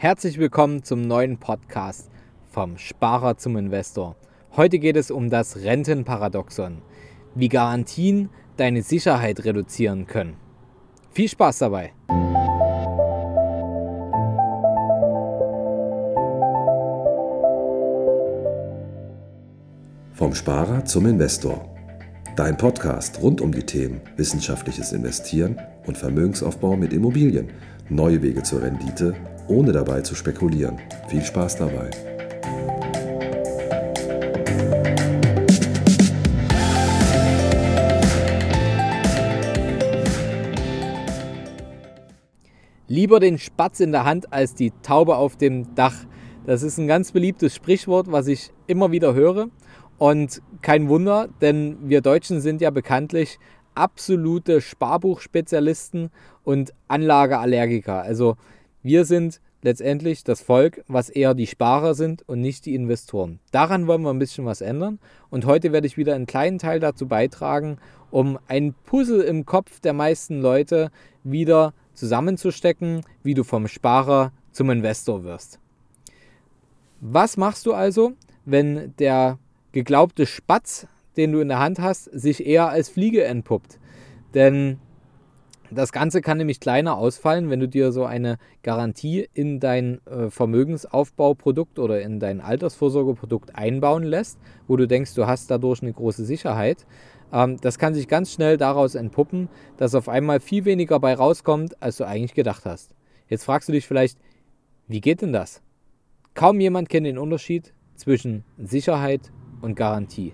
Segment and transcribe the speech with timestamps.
[0.00, 2.08] Herzlich willkommen zum neuen Podcast
[2.52, 4.14] vom Sparer zum Investor.
[4.54, 6.82] Heute geht es um das Rentenparadoxon,
[7.34, 10.36] wie Garantien deine Sicherheit reduzieren können.
[11.10, 11.94] Viel Spaß dabei!
[20.12, 21.74] Vom Sparer zum Investor.
[22.36, 27.48] Dein Podcast rund um die Themen wissenschaftliches Investieren und Vermögensaufbau mit Immobilien.
[27.90, 29.14] Neue Wege zur Rendite
[29.48, 30.78] ohne dabei zu spekulieren.
[31.08, 31.90] Viel Spaß dabei.
[42.88, 45.94] Lieber den Spatz in der Hand als die Taube auf dem Dach.
[46.44, 49.48] Das ist ein ganz beliebtes Sprichwort, was ich immer wieder höre.
[49.96, 53.38] Und kein Wunder, denn wir Deutschen sind ja bekanntlich
[53.78, 56.10] absolute Sparbuchspezialisten
[56.48, 58.00] und Anlageallergiker.
[58.00, 58.38] Also
[58.82, 63.38] wir sind letztendlich das Volk, was eher die Sparer sind und nicht die Investoren.
[63.50, 64.98] Daran wollen wir ein bisschen was ändern.
[65.28, 67.76] Und heute werde ich wieder einen kleinen Teil dazu beitragen,
[68.10, 70.90] um ein Puzzle im Kopf der meisten Leute
[71.22, 75.58] wieder zusammenzustecken, wie du vom Sparer zum Investor wirst.
[77.02, 78.12] Was machst du also,
[78.46, 79.38] wenn der
[79.72, 80.86] geglaubte Spatz,
[81.18, 83.78] den du in der Hand hast, sich eher als Fliege entpuppt?
[84.32, 84.78] Denn
[85.70, 90.30] das Ganze kann nämlich kleiner ausfallen, wenn du dir so eine Garantie in dein äh,
[90.30, 96.24] Vermögensaufbauprodukt oder in dein Altersvorsorgeprodukt einbauen lässt, wo du denkst, du hast dadurch eine große
[96.24, 96.86] Sicherheit.
[97.32, 101.82] Ähm, das kann sich ganz schnell daraus entpuppen, dass auf einmal viel weniger bei rauskommt,
[101.82, 102.94] als du eigentlich gedacht hast.
[103.28, 104.18] Jetzt fragst du dich vielleicht,
[104.86, 105.62] wie geht denn das?
[106.34, 110.32] Kaum jemand kennt den Unterschied zwischen Sicherheit und Garantie.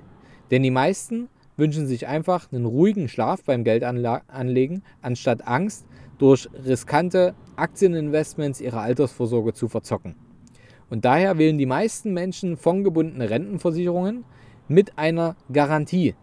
[0.51, 5.87] Denn die meisten wünschen sich einfach einen ruhigen Schlaf beim Geldanlegen, anstatt Angst
[6.19, 10.15] durch riskante Aktieninvestments ihre Altersvorsorge zu verzocken.
[10.91, 14.25] Und daher wählen die meisten Menschen fondgebundene Rentenversicherungen
[14.69, 16.15] mit einer Garantie.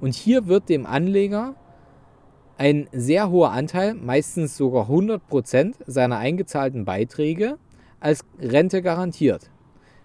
[0.00, 1.54] Und hier wird dem Anleger
[2.56, 7.58] ein sehr hoher Anteil, meistens sogar 100% seiner eingezahlten Beiträge
[8.00, 9.50] als Rente garantiert.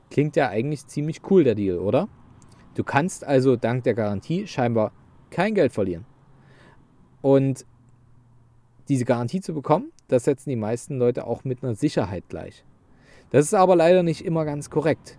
[0.09, 2.07] Klingt ja eigentlich ziemlich cool, der Deal, oder?
[2.75, 4.91] Du kannst also dank der Garantie scheinbar
[5.30, 6.06] kein Geld verlieren.
[7.22, 7.66] Und
[8.88, 12.63] diese Garantie zu bekommen, das setzen die meisten Leute auch mit einer Sicherheit gleich.
[13.30, 15.18] Das ist aber leider nicht immer ganz korrekt.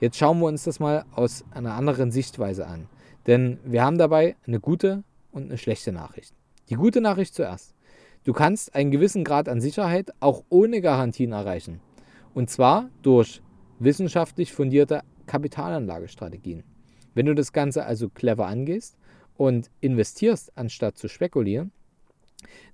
[0.00, 2.88] Jetzt schauen wir uns das mal aus einer anderen Sichtweise an.
[3.26, 6.34] Denn wir haben dabei eine gute und eine schlechte Nachricht.
[6.70, 7.74] Die gute Nachricht zuerst.
[8.24, 11.80] Du kannst einen gewissen Grad an Sicherheit auch ohne Garantien erreichen.
[12.32, 13.42] Und zwar durch
[13.78, 16.64] wissenschaftlich fundierte Kapitalanlagestrategien.
[17.14, 18.96] Wenn du das Ganze also clever angehst
[19.36, 21.72] und investierst, anstatt zu spekulieren,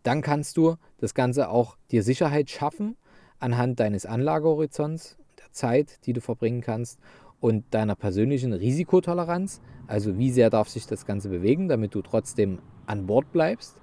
[0.02, 2.96] dann kannst du das Ganze auch dir Sicherheit schaffen
[3.38, 6.98] anhand deines Anlagehorizonts, der Zeit, die du verbringen kannst
[7.40, 9.60] und deiner persönlichen Risikotoleranz.
[9.86, 13.80] Also wie sehr darf sich das Ganze bewegen, damit du trotzdem an Bord bleibst.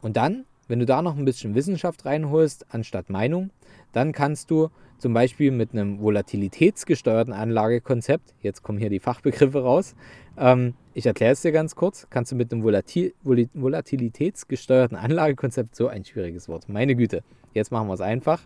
[0.00, 3.50] Und dann wenn du da noch ein bisschen Wissenschaft reinholst, anstatt Meinung,
[3.92, 9.94] dann kannst du zum Beispiel mit einem volatilitätsgesteuerten Anlagekonzept, jetzt kommen hier die Fachbegriffe raus,
[10.36, 15.88] ähm, ich erkläre es dir ganz kurz, kannst du mit einem Volatil volatilitätsgesteuerten Anlagekonzept, so
[15.88, 17.22] ein schwieriges Wort, meine Güte,
[17.52, 18.42] jetzt machen wir es einfach,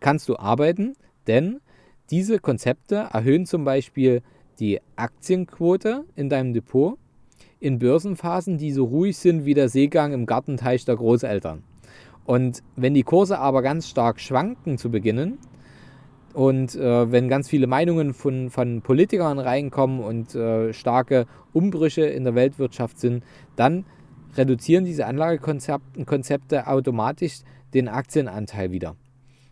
[0.00, 0.94] kannst du arbeiten,
[1.26, 1.60] denn
[2.10, 4.22] diese Konzepte erhöhen zum Beispiel
[4.60, 6.98] die Aktienquote in deinem Depot
[7.64, 11.62] in Börsenphasen, die so ruhig sind wie der Seegang im Gartenteich der Großeltern.
[12.26, 15.38] Und wenn die Kurse aber ganz stark schwanken zu beginnen
[16.34, 22.24] und äh, wenn ganz viele Meinungen von, von Politikern reinkommen und äh, starke Umbrüche in
[22.24, 23.24] der Weltwirtschaft sind,
[23.56, 23.86] dann
[24.36, 27.40] reduzieren diese Anlagekonzepte automatisch
[27.72, 28.94] den Aktienanteil wieder.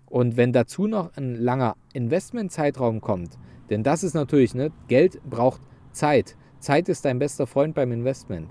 [0.05, 3.39] Und wenn dazu noch ein langer Investmentzeitraum kommt,
[3.71, 5.63] denn das ist natürlich, ne, Geld braucht
[5.93, 6.37] Zeit.
[6.63, 8.51] Zeit ist dein bester Freund beim Investment.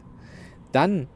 [0.72, 1.08] Dann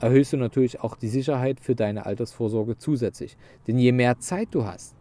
[0.00, 3.36] erhöhst du natürlich auch die Sicherheit für deine Altersvorsorge zusätzlich.
[3.66, 4.96] Denn je mehr Zeit du hast,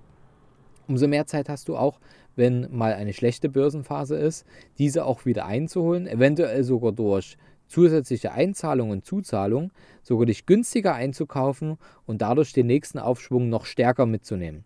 [0.87, 1.99] umso mehr Zeit hast du auch,
[2.35, 4.45] wenn mal eine schlechte Börsenphase ist,
[4.77, 9.71] diese auch wieder einzuholen, eventuell sogar durch zusätzliche Einzahlungen und Zuzahlungen,
[10.03, 14.65] sogar dich günstiger einzukaufen und dadurch den nächsten Aufschwung noch stärker mitzunehmen.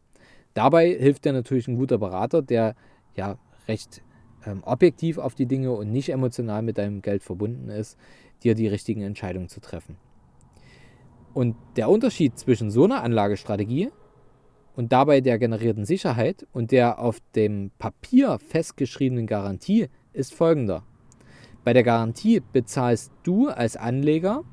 [0.54, 2.76] Dabei hilft dir natürlich ein guter Berater, der
[3.16, 3.38] ja
[3.68, 4.02] recht
[4.46, 7.98] ähm, objektiv auf die Dinge und nicht emotional mit deinem Geld verbunden ist,
[8.44, 9.98] dir die richtigen Entscheidungen zu treffen.
[11.34, 13.90] Und der Unterschied zwischen so einer Anlagestrategie
[14.76, 20.84] und dabei der generierten Sicherheit und der auf dem Papier festgeschriebenen Garantie ist folgender.
[21.64, 24.44] Bei der Garantie bezahlst du als Anleger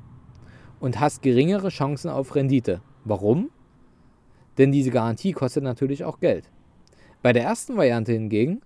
[0.79, 2.81] und hast geringere Chancen auf Rendite.
[3.05, 3.49] Warum?
[4.57, 6.49] Denn diese Garantie kostet natürlich auch Geld.
[7.21, 8.61] Bei der ersten Variante hingegen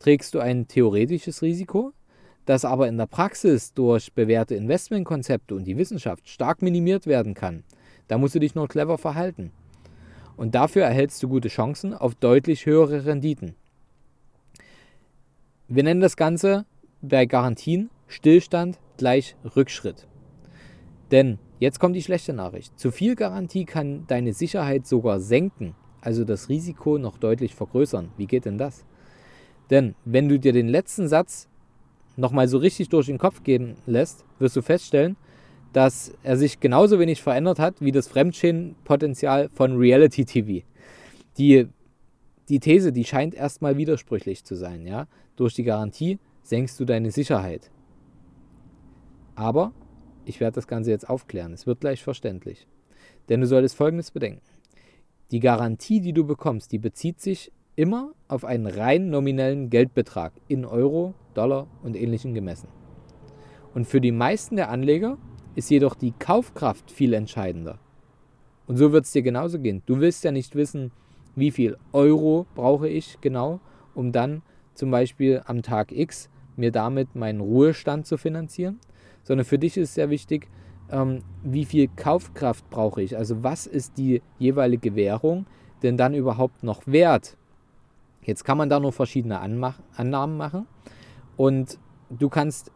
[0.00, 1.92] trägst du ein theoretisches Risiko,
[2.46, 7.62] das aber in der Praxis durch bewährte Investmentkonzepte und die Wissenschaft stark minimiert werden kann.
[8.08, 9.52] Da musst du dich nur clever verhalten.
[10.36, 13.54] Und dafür erhältst du gute Chancen auf deutlich höhere Renditen.
[15.68, 16.64] Wir nennen das Ganze
[17.02, 20.08] bei Garantien Stillstand gleich Rückschritt.
[21.12, 22.76] Denn jetzt kommt die schlechte Nachricht.
[22.78, 28.10] Zu viel Garantie kann deine Sicherheit sogar senken, also das Risiko noch deutlich vergrößern.
[28.16, 28.84] Wie geht denn das?
[29.70, 31.48] Denn wenn du dir den letzten Satz
[32.16, 35.16] nochmal so richtig durch den Kopf gehen lässt, wirst du feststellen,
[35.72, 40.66] dass er sich genauso wenig verändert hat wie das Fremdschädenpotenzial von Reality TV.
[41.38, 41.68] Die,
[42.48, 44.86] die These, die scheint erstmal widersprüchlich zu sein.
[44.86, 45.06] Ja?
[45.36, 47.70] Durch die Garantie senkst du deine Sicherheit.
[49.36, 49.72] Aber
[50.24, 51.52] ich werde das Ganze jetzt aufklären.
[51.52, 52.66] Es wird gleich verständlich.
[53.28, 54.42] Denn du solltest Folgendes bedenken.
[55.30, 60.64] Die Garantie, die du bekommst, die bezieht sich immer auf einen rein nominellen Geldbetrag in
[60.64, 62.68] Euro, Dollar und ähnlichen gemessen.
[63.74, 65.18] Und für die meisten der Anleger
[65.54, 67.78] ist jedoch die Kaufkraft viel entscheidender.
[68.66, 69.82] Und so wird es dir genauso gehen.
[69.86, 70.92] Du willst ja nicht wissen,
[71.34, 73.60] wie viel Euro brauche ich genau,
[73.94, 74.42] um dann
[74.74, 78.78] zum Beispiel am Tag X mir damit meinen Ruhestand zu finanzieren,
[79.22, 80.48] sondern für dich ist sehr wichtig,
[80.90, 83.16] ähm, wie viel Kaufkraft brauche ich.
[83.16, 85.46] Also was ist die jeweilige Währung
[85.82, 87.36] denn dann überhaupt noch wert?
[88.22, 90.66] Jetzt kann man da noch verschiedene Annahmen machen.
[91.36, 91.78] Und
[92.10, 92.70] du kannst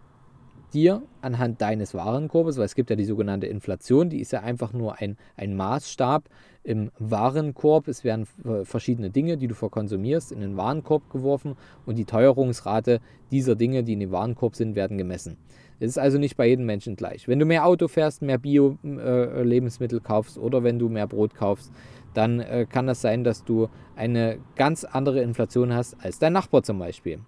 [0.74, 4.72] dir anhand deines Warenkorbes, weil es gibt ja die sogenannte Inflation, die ist ja einfach
[4.72, 6.24] nur ein, ein Maßstab
[6.64, 7.88] im Warenkorb.
[7.88, 8.26] Es werden
[8.64, 11.56] verschiedene Dinge, die du verkonsumierst, in den Warenkorb geworfen
[11.86, 13.00] und die Teuerungsrate
[13.30, 15.36] dieser Dinge, die in den Warenkorb sind, werden gemessen.
[15.80, 17.28] Es ist also nicht bei jedem Menschen gleich.
[17.28, 21.72] Wenn du mehr Auto fährst, mehr Bio-Lebensmittel äh, kaufst oder wenn du mehr Brot kaufst,
[22.14, 26.62] dann äh, kann das sein, dass du eine ganz andere Inflation hast als dein Nachbar
[26.62, 27.20] zum Beispiel.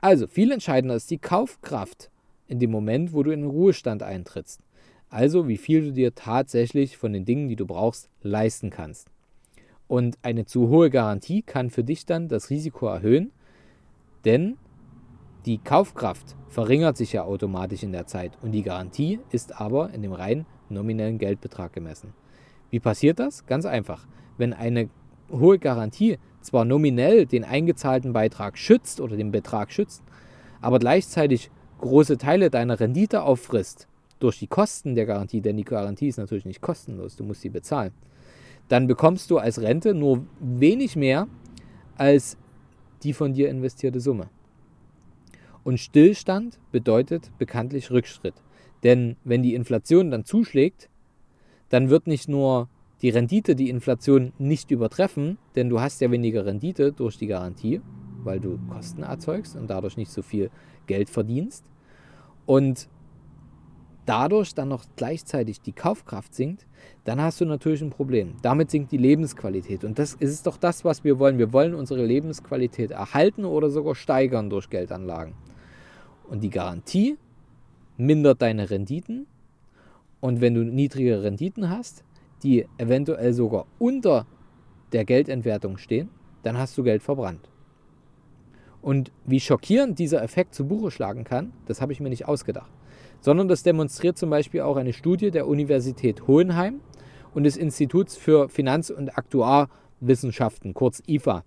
[0.00, 2.10] Also viel entscheidender ist die Kaufkraft
[2.52, 4.60] in dem Moment, wo du in den Ruhestand eintrittst.
[5.08, 9.08] Also wie viel du dir tatsächlich von den Dingen, die du brauchst, leisten kannst.
[9.88, 13.30] Und eine zu hohe Garantie kann für dich dann das Risiko erhöhen,
[14.26, 14.58] denn
[15.46, 20.02] die Kaufkraft verringert sich ja automatisch in der Zeit und die Garantie ist aber in
[20.02, 22.12] dem rein nominellen Geldbetrag gemessen.
[22.68, 23.46] Wie passiert das?
[23.46, 24.06] Ganz einfach.
[24.36, 24.90] Wenn eine
[25.30, 30.02] hohe Garantie zwar nominell den eingezahlten Beitrag schützt oder den Betrag schützt,
[30.60, 31.50] aber gleichzeitig
[31.82, 33.88] große Teile deiner Rendite auffrisst
[34.18, 37.50] durch die Kosten der Garantie, denn die Garantie ist natürlich nicht kostenlos, du musst sie
[37.50, 37.92] bezahlen,
[38.68, 41.26] dann bekommst du als Rente nur wenig mehr
[41.98, 42.38] als
[43.02, 44.30] die von dir investierte Summe.
[45.64, 48.34] Und Stillstand bedeutet bekanntlich Rückschritt.
[48.82, 50.88] Denn wenn die Inflation dann zuschlägt,
[51.68, 52.68] dann wird nicht nur
[53.00, 57.80] die Rendite die Inflation nicht übertreffen, denn du hast ja weniger Rendite durch die Garantie,
[58.22, 60.50] weil du Kosten erzeugst und dadurch nicht so viel
[60.86, 61.64] Geld verdienst.
[62.46, 62.88] Und
[64.06, 66.66] dadurch dann noch gleichzeitig die Kaufkraft sinkt,
[67.04, 68.34] dann hast du natürlich ein Problem.
[68.42, 69.84] Damit sinkt die Lebensqualität.
[69.84, 71.38] Und das ist doch das, was wir wollen.
[71.38, 75.34] Wir wollen unsere Lebensqualität erhalten oder sogar steigern durch Geldanlagen.
[76.28, 77.16] Und die Garantie
[77.96, 79.26] mindert deine Renditen
[80.22, 82.04] und wenn du niedrige Renditen hast,
[82.44, 84.24] die eventuell sogar unter
[84.92, 86.10] der Geldentwertung stehen,
[86.44, 87.48] dann hast du Geld verbrannt.
[88.82, 92.70] Und wie schockierend dieser Effekt zu Buche schlagen kann, das habe ich mir nicht ausgedacht,
[93.20, 96.80] sondern das demonstriert zum Beispiel auch eine Studie der Universität Hohenheim
[97.32, 101.44] und des Instituts für Finanz- und Aktuarwissenschaften, kurz IFA.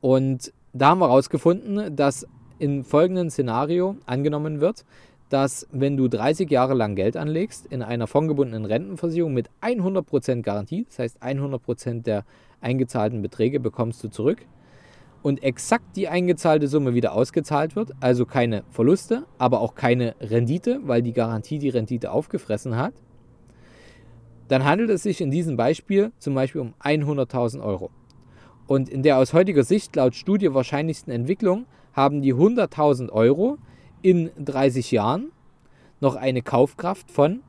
[0.00, 2.26] Und da haben wir herausgefunden, dass
[2.60, 4.84] in folgendem Szenario angenommen wird,
[5.30, 10.84] dass wenn du 30 Jahre lang Geld anlegst in einer fondgebundenen Rentenversicherung mit 100% Garantie,
[10.88, 12.24] das heißt 100% der
[12.60, 14.46] eingezahlten Beträge bekommst du zurück
[15.24, 20.80] und exakt die eingezahlte Summe wieder ausgezahlt wird, also keine Verluste, aber auch keine Rendite,
[20.84, 22.92] weil die Garantie die Rendite aufgefressen hat,
[24.48, 27.90] dann handelt es sich in diesem Beispiel zum Beispiel um 100.000 Euro.
[28.66, 31.64] Und in der aus heutiger Sicht laut Studie wahrscheinlichsten Entwicklung
[31.94, 33.56] haben die 100.000 Euro
[34.02, 35.32] in 30 Jahren
[36.00, 37.40] noch eine Kaufkraft von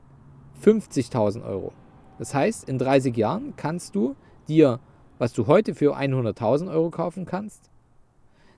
[0.63, 1.73] 50.000 Euro.
[2.19, 4.15] Das heißt, in 30 Jahren kannst du
[4.47, 4.79] dir,
[5.17, 7.69] was du heute für 100.000 Euro kaufen kannst,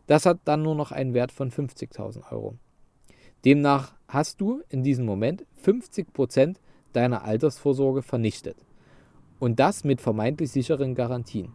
[0.08, 2.56] das hat dann nur noch einen Wert von 50.000 Euro.
[3.46, 6.56] Demnach hast du in diesem Moment 50%
[6.94, 8.58] deiner Altersvorsorge vernichtet.
[9.40, 11.52] Und das mit vermeintlich sicheren Garantien.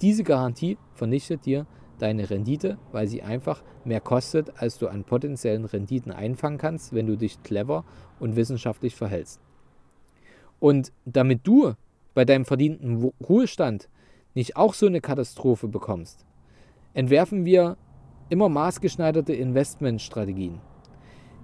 [0.00, 1.66] Diese Garantie vernichtet dir
[1.98, 7.06] deine Rendite, weil sie einfach mehr kostet, als du an potenziellen Renditen einfangen kannst, wenn
[7.06, 7.84] du dich clever
[8.18, 9.40] und wissenschaftlich verhältst.
[10.58, 11.74] Und damit du
[12.14, 13.88] bei deinem verdienten Ruhestand
[14.34, 16.24] nicht auch so eine Katastrophe bekommst,
[16.94, 17.76] entwerfen wir
[18.28, 20.60] immer maßgeschneiderte Investmentstrategien.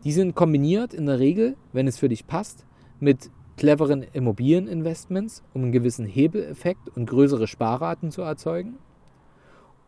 [0.05, 2.65] Die sind kombiniert in der Regel, wenn es für dich passt,
[3.01, 8.79] mit cleveren Immobilieninvestments, um einen gewissen Hebeleffekt und größere Sparraten zu erzeugen.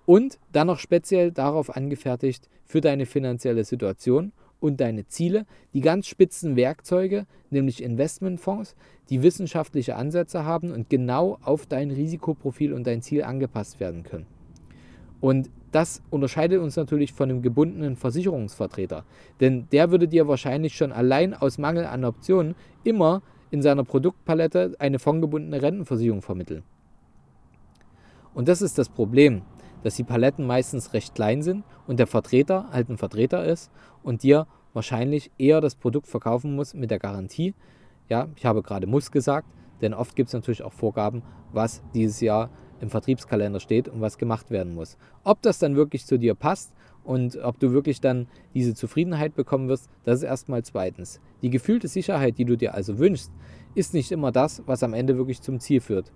[0.06, 6.06] Und dann noch speziell darauf angefertigt für deine finanzielle Situation und deine Ziele, die ganz
[6.06, 8.76] spitzen Werkzeuge, nämlich Investmentfonds,
[9.08, 14.26] die wissenschaftliche Ansätze haben und genau auf dein Risikoprofil und dein Ziel angepasst werden können.
[15.20, 19.04] Und das unterscheidet uns natürlich von einem gebundenen Versicherungsvertreter.
[19.40, 24.74] Denn der würde dir wahrscheinlich schon allein aus Mangel an Optionen immer in seiner Produktpalette
[24.78, 26.62] eine fondgebundene Rentenversicherung vermitteln.
[28.34, 29.42] Und das ist das Problem,
[29.82, 33.70] dass die Paletten meistens recht klein sind und der Vertreter halt ein Vertreter ist
[34.02, 37.54] und dir wahrscheinlich eher das Produkt verkaufen muss mit der Garantie.
[38.08, 39.48] Ja, ich habe gerade muss gesagt,
[39.80, 41.22] denn oft gibt es natürlich auch Vorgaben,
[41.52, 44.96] was dieses Jahr im Vertriebskalender steht und was gemacht werden muss.
[45.24, 46.72] Ob das dann wirklich zu dir passt
[47.04, 51.20] und ob du wirklich dann diese Zufriedenheit bekommen wirst, das ist erstmal zweitens.
[51.42, 53.30] Die gefühlte Sicherheit, die du dir also wünschst,
[53.74, 56.12] ist nicht immer das, was am Ende wirklich zum Ziel führt.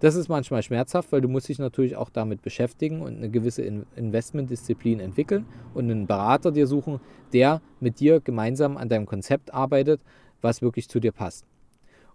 [0.00, 3.62] Das ist manchmal schmerzhaft, weil du musst dich natürlich auch damit beschäftigen und eine gewisse
[3.62, 7.00] Investmentdisziplin entwickeln und einen Berater dir suchen,
[7.32, 10.00] der mit dir gemeinsam an deinem Konzept arbeitet,
[10.40, 11.44] was wirklich zu dir passt.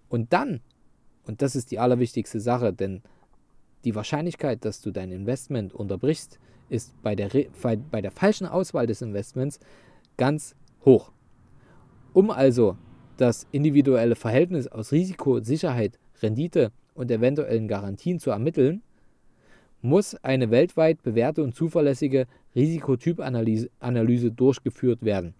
[0.07, 0.61] Und dann,
[1.25, 3.01] und das ist die allerwichtigste Sache, denn
[3.83, 7.29] die Wahrscheinlichkeit, dass du dein Investment unterbrichst, ist bei der,
[7.91, 9.59] bei der falschen Auswahl des Investments
[10.15, 11.11] ganz hoch.
[12.13, 12.77] Um also
[13.17, 18.81] das individuelle Verhältnis aus Risiko, Sicherheit, Rendite und eventuellen Garantien zu ermitteln,
[19.81, 25.33] muss eine weltweit bewährte und zuverlässige Risikotypanalyse durchgeführt werden.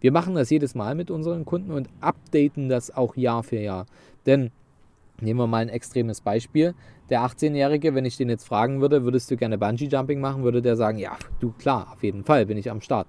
[0.00, 3.86] Wir machen das jedes Mal mit unseren Kunden und updaten das auch Jahr für Jahr.
[4.26, 4.50] Denn
[5.20, 6.74] Nehmen wir mal ein extremes Beispiel.
[7.08, 10.76] Der 18-Jährige, wenn ich den jetzt fragen würde, würdest du gerne Bungee-Jumping machen, würde der
[10.76, 13.06] sagen, ja, du klar, auf jeden Fall bin ich am Start.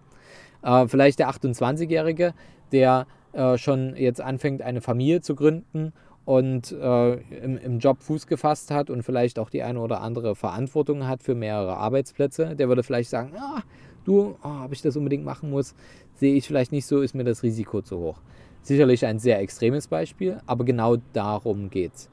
[0.61, 2.33] Äh, vielleicht der 28-Jährige,
[2.71, 5.93] der äh, schon jetzt anfängt, eine Familie zu gründen
[6.25, 10.35] und äh, im, im, Job Fuß gefasst hat und vielleicht auch die eine oder andere
[10.35, 13.61] Verantwortung hat für mehrere Arbeitsplätze, der würde vielleicht sagen, ah,
[14.05, 15.75] du, oh, ob ich das unbedingt machen muss,
[16.15, 18.21] sehe ich vielleicht nicht so, ist mir das Risiko zu hoch.
[18.61, 22.09] Sicherlich ein sehr extremes Beispiel, aber genau darum geht es.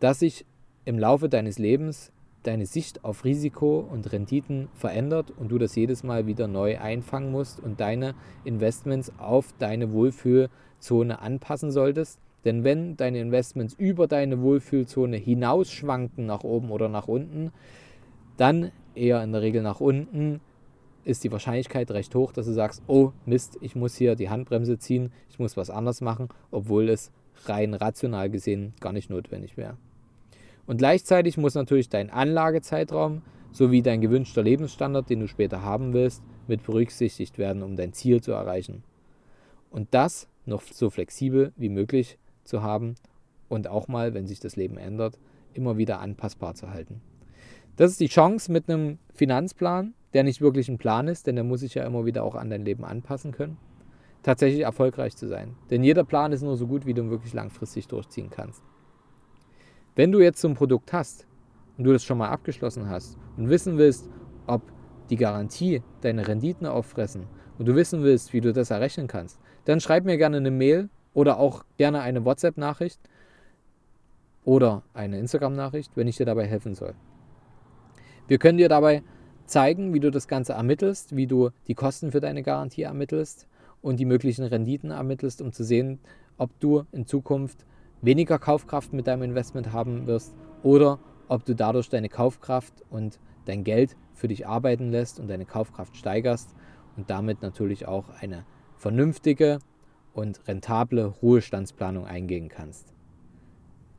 [0.00, 0.46] Dass sich
[0.86, 2.10] im Laufe deines Lebens
[2.42, 7.30] deine Sicht auf Risiko und Renditen verändert und du das jedes Mal wieder neu einfangen
[7.30, 12.18] musst und deine Investments auf deine Wohlfühlzone anpassen solltest.
[12.44, 17.52] Denn wenn deine Investments über deine Wohlfühlzone hinausschwanken nach oben oder nach unten,
[18.36, 20.40] dann eher in der Regel nach unten,
[21.04, 24.78] ist die Wahrscheinlichkeit recht hoch, dass du sagst, oh Mist, ich muss hier die Handbremse
[24.78, 27.10] ziehen, ich muss was anders machen, obwohl es
[27.44, 29.76] rein rational gesehen gar nicht notwendig wäre.
[30.66, 36.22] Und gleichzeitig muss natürlich dein Anlagezeitraum sowie dein gewünschter Lebensstandard, den du später haben willst,
[36.46, 38.82] mit berücksichtigt werden, um dein Ziel zu erreichen.
[39.70, 42.94] Und das noch so flexibel wie möglich zu haben
[43.48, 45.18] und auch mal, wenn sich das Leben ändert,
[45.54, 47.00] immer wieder anpassbar zu halten.
[47.76, 51.44] Das ist die Chance mit einem Finanzplan, der nicht wirklich ein Plan ist, denn der
[51.44, 53.56] muss sich ja immer wieder auch an dein Leben anpassen können,
[54.22, 55.54] tatsächlich erfolgreich zu sein.
[55.70, 58.62] Denn jeder Plan ist nur so gut, wie du ihn wirklich langfristig durchziehen kannst.
[59.94, 61.26] Wenn du jetzt so ein Produkt hast
[61.76, 64.08] und du das schon mal abgeschlossen hast und wissen willst,
[64.46, 64.62] ob
[65.10, 67.26] die Garantie deine Renditen auffressen
[67.58, 70.88] und du wissen willst, wie du das errechnen kannst, dann schreib mir gerne eine Mail
[71.14, 73.00] oder auch gerne eine WhatsApp-Nachricht
[74.44, 76.94] oder eine Instagram-Nachricht, wenn ich dir dabei helfen soll.
[78.28, 79.02] Wir können dir dabei
[79.46, 83.46] zeigen, wie du das Ganze ermittelst, wie du die Kosten für deine Garantie ermittelst
[83.82, 85.98] und die möglichen Renditen ermittelst, um zu sehen,
[86.38, 87.66] ob du in Zukunft
[88.00, 93.64] weniger Kaufkraft mit deinem Investment haben wirst oder ob du dadurch deine Kaufkraft und dein
[93.64, 96.54] Geld für dich arbeiten lässt und deine Kaufkraft steigerst
[96.96, 98.44] und damit natürlich auch eine
[98.76, 99.58] vernünftige
[100.14, 102.92] und rentable Ruhestandsplanung eingehen kannst.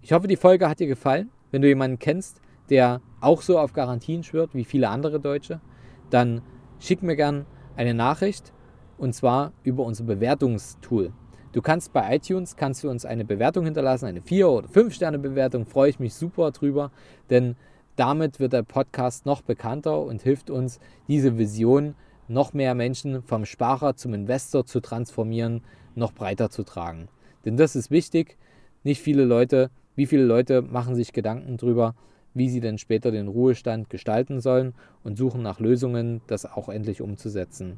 [0.01, 1.29] Ich hoffe, die Folge hat dir gefallen.
[1.51, 5.61] Wenn du jemanden kennst, der auch so auf Garantien schwört wie viele andere Deutsche,
[6.09, 6.41] dann
[6.79, 8.53] schick mir gern eine Nachricht
[8.97, 11.13] und zwar über unser Bewertungstool.
[11.51, 15.19] Du kannst bei iTunes kannst du uns eine Bewertung hinterlassen, eine 4 oder 5 Sterne
[15.19, 16.91] Bewertung, freue ich mich super drüber,
[17.29, 17.55] denn
[17.95, 21.93] damit wird der Podcast noch bekannter und hilft uns diese Vision
[22.27, 25.61] noch mehr Menschen vom Sparer zum Investor zu transformieren,
[25.95, 27.07] noch breiter zu tragen.
[27.45, 28.37] Denn das ist wichtig.
[28.83, 31.95] Nicht viele Leute, wie viele Leute machen sich Gedanken darüber,
[32.33, 37.01] wie sie denn später den Ruhestand gestalten sollen und suchen nach Lösungen, das auch endlich
[37.01, 37.77] umzusetzen.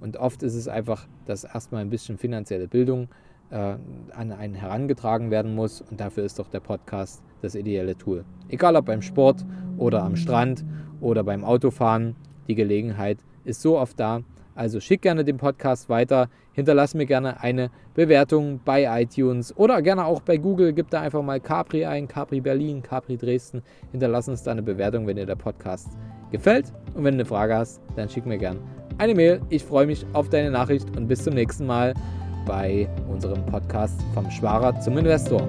[0.00, 3.08] Und oft ist es einfach, dass erstmal ein bisschen finanzielle Bildung
[3.50, 3.76] äh,
[4.12, 5.80] an einen herangetragen werden muss.
[5.80, 8.24] Und dafür ist doch der Podcast das ideelle Tool.
[8.48, 9.44] Egal ob beim Sport
[9.78, 10.64] oder am Strand
[11.00, 12.16] oder beim Autofahren,
[12.48, 14.20] die Gelegenheit ist so oft da.
[14.54, 20.04] Also schick gerne den Podcast weiter, hinterlass mir gerne eine Bewertung bei iTunes oder gerne
[20.04, 20.74] auch bei Google.
[20.74, 23.62] Gib da einfach mal Capri ein, Capri Berlin, Capri Dresden.
[23.92, 25.96] Hinterlass uns da eine Bewertung, wenn dir der Podcast
[26.30, 26.72] gefällt.
[26.94, 28.60] Und wenn du eine Frage hast, dann schick mir gerne
[28.98, 29.40] eine Mail.
[29.48, 31.94] Ich freue mich auf deine Nachricht und bis zum nächsten Mal
[32.46, 35.48] bei unserem Podcast vom Schwarer zum Investor.